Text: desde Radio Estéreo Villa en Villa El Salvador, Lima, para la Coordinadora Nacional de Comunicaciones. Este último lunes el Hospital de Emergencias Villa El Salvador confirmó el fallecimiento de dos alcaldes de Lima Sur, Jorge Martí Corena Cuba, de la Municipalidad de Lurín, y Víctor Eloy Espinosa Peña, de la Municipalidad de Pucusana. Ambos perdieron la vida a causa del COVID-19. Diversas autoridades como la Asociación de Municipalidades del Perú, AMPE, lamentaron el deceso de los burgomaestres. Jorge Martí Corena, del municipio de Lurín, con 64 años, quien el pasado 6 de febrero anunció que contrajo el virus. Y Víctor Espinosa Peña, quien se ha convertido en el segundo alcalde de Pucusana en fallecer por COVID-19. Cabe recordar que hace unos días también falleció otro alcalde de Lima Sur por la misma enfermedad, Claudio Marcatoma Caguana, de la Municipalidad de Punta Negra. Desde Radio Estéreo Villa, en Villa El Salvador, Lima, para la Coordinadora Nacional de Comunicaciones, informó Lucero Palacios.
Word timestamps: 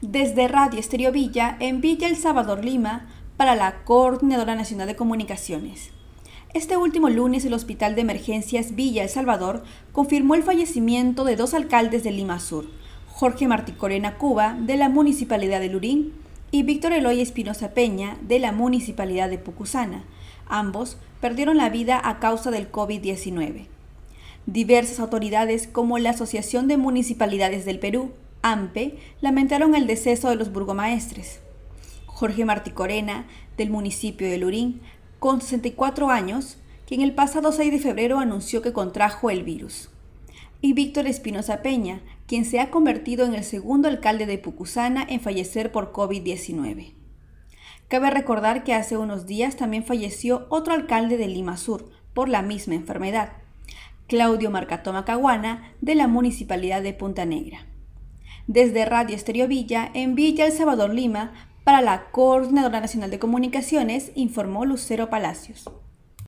desde 0.00 0.46
Radio 0.46 0.78
Estéreo 0.78 1.10
Villa 1.10 1.56
en 1.58 1.80
Villa 1.80 2.06
El 2.08 2.16
Salvador, 2.16 2.64
Lima, 2.64 3.08
para 3.36 3.56
la 3.56 3.82
Coordinadora 3.84 4.54
Nacional 4.54 4.86
de 4.86 4.96
Comunicaciones. 4.96 5.90
Este 6.54 6.76
último 6.76 7.10
lunes 7.10 7.44
el 7.44 7.52
Hospital 7.52 7.94
de 7.94 8.02
Emergencias 8.02 8.74
Villa 8.74 9.02
El 9.02 9.08
Salvador 9.08 9.64
confirmó 9.92 10.34
el 10.34 10.44
fallecimiento 10.44 11.24
de 11.24 11.36
dos 11.36 11.52
alcaldes 11.52 12.04
de 12.04 12.12
Lima 12.12 12.38
Sur, 12.38 12.66
Jorge 13.08 13.48
Martí 13.48 13.72
Corena 13.72 14.16
Cuba, 14.18 14.56
de 14.60 14.76
la 14.76 14.88
Municipalidad 14.88 15.60
de 15.60 15.68
Lurín, 15.68 16.12
y 16.50 16.62
Víctor 16.62 16.92
Eloy 16.92 17.20
Espinosa 17.20 17.70
Peña, 17.74 18.16
de 18.22 18.38
la 18.38 18.52
Municipalidad 18.52 19.28
de 19.28 19.38
Pucusana. 19.38 20.04
Ambos 20.46 20.96
perdieron 21.20 21.56
la 21.56 21.68
vida 21.68 22.00
a 22.02 22.20
causa 22.20 22.50
del 22.50 22.70
COVID-19. 22.70 23.66
Diversas 24.46 25.00
autoridades 25.00 25.66
como 25.66 25.98
la 25.98 26.10
Asociación 26.10 26.68
de 26.68 26.78
Municipalidades 26.78 27.66
del 27.66 27.80
Perú, 27.80 28.12
AMPE, 28.42 28.98
lamentaron 29.20 29.74
el 29.74 29.86
deceso 29.86 30.28
de 30.30 30.36
los 30.36 30.52
burgomaestres. 30.52 31.40
Jorge 32.06 32.44
Martí 32.44 32.70
Corena, 32.70 33.26
del 33.56 33.70
municipio 33.70 34.28
de 34.28 34.38
Lurín, 34.38 34.80
con 35.18 35.40
64 35.40 36.10
años, 36.10 36.58
quien 36.86 37.00
el 37.00 37.14
pasado 37.14 37.52
6 37.52 37.70
de 37.70 37.78
febrero 37.78 38.18
anunció 38.18 38.62
que 38.62 38.72
contrajo 38.72 39.30
el 39.30 39.42
virus. 39.42 39.90
Y 40.60 40.72
Víctor 40.72 41.06
Espinosa 41.06 41.62
Peña, 41.62 42.00
quien 42.26 42.44
se 42.44 42.60
ha 42.60 42.70
convertido 42.70 43.26
en 43.26 43.34
el 43.34 43.44
segundo 43.44 43.88
alcalde 43.88 44.26
de 44.26 44.38
Pucusana 44.38 45.04
en 45.08 45.20
fallecer 45.20 45.70
por 45.70 45.92
COVID-19. 45.92 46.94
Cabe 47.88 48.10
recordar 48.10 48.64
que 48.64 48.74
hace 48.74 48.96
unos 48.96 49.26
días 49.26 49.56
también 49.56 49.84
falleció 49.84 50.46
otro 50.50 50.74
alcalde 50.74 51.16
de 51.16 51.26
Lima 51.26 51.56
Sur 51.56 51.90
por 52.12 52.28
la 52.28 52.42
misma 52.42 52.74
enfermedad, 52.74 53.32
Claudio 54.08 54.50
Marcatoma 54.50 55.04
Caguana, 55.04 55.72
de 55.80 55.94
la 55.94 56.06
Municipalidad 56.06 56.82
de 56.82 56.92
Punta 56.92 57.24
Negra. 57.24 57.66
Desde 58.48 58.86
Radio 58.86 59.14
Estéreo 59.14 59.46
Villa, 59.46 59.90
en 59.92 60.14
Villa 60.14 60.46
El 60.46 60.52
Salvador, 60.52 60.94
Lima, 60.94 61.32
para 61.64 61.82
la 61.82 62.04
Coordinadora 62.10 62.80
Nacional 62.80 63.10
de 63.10 63.18
Comunicaciones, 63.18 64.10
informó 64.14 64.64
Lucero 64.64 65.10
Palacios. 65.10 65.68